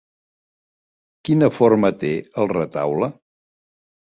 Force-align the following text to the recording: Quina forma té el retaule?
Quina 1.29 1.49
forma 1.59 1.93
té 2.05 2.11
el 2.45 2.51
retaule? 2.55 3.13